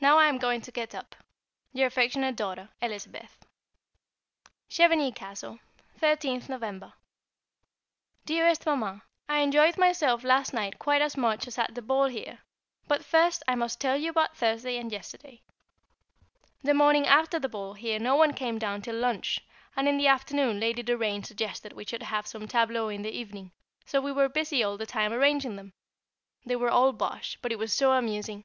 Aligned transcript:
Now 0.00 0.16
I 0.16 0.28
am 0.28 0.38
going 0.38 0.60
to 0.62 0.70
get 0.70 0.94
up. 0.94 1.14
Your 1.74 1.88
affectionate 1.88 2.34
daughter, 2.36 2.70
Elizabeth. 2.80 3.44
Chevenix 4.70 5.14
Castle, 5.14 5.58
13th 6.00 6.48
November. 6.48 6.94
[Sidenote: 6.94 6.94
Tableaux] 8.24 8.26
Dearest 8.26 8.64
Mamma, 8.64 9.02
I 9.28 9.40
enjoyed 9.40 9.76
my 9.76 9.90
self 9.92 10.22
last 10.24 10.54
night 10.54 10.78
quite 10.78 11.02
as 11.02 11.18
much 11.18 11.46
as 11.48 11.58
at 11.58 11.74
the 11.74 11.82
ball 11.82 12.06
here; 12.06 12.38
but 12.86 13.04
first, 13.04 13.42
I 13.48 13.56
must 13.56 13.78
tell 13.80 13.96
you 13.96 14.10
about 14.10 14.36
Thursday 14.36 14.78
and 14.78 14.90
yesterday. 14.90 15.42
The 16.62 16.72
morning 16.72 17.06
after 17.06 17.38
the 17.38 17.48
ball 17.48 17.74
here 17.74 17.98
no 17.98 18.14
one 18.14 18.32
came 18.32 18.56
down 18.58 18.80
till 18.82 18.96
lunch, 18.96 19.44
and 19.76 19.86
in 19.86 19.98
the 19.98 20.06
afternoon 20.06 20.60
Lady 20.60 20.82
Doraine 20.82 21.24
suggested 21.24 21.72
we 21.72 21.84
should 21.84 22.04
have 22.04 22.26
some 22.28 22.48
tableaux 22.48 22.88
in 22.88 23.02
the 23.02 23.10
evening, 23.12 23.50
and 23.82 23.88
so 23.90 24.00
we 24.00 24.12
were 24.12 24.28
busy 24.28 24.62
all 24.62 24.78
the 24.78 24.86
time 24.86 25.12
arranging 25.12 25.56
them. 25.56 25.72
They 26.46 26.56
were 26.56 26.70
all 26.70 26.92
bosh; 26.92 27.36
but 27.42 27.50
it 27.52 27.58
was 27.58 27.74
so 27.74 27.92
amusing. 27.92 28.44